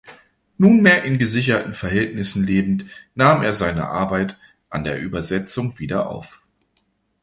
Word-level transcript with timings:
Nunmehr 0.57 1.03
in 1.03 1.19
gesicherten 1.19 1.75
Verhältnissen 1.75 2.43
lebend 2.43 2.85
nahm 3.13 3.43
er 3.43 3.53
seine 3.53 3.87
Arbeit 3.89 4.35
an 4.67 4.83
der 4.83 4.99
Übersetzung 4.99 5.77
wieder 5.77 6.09
auf. 6.09 6.41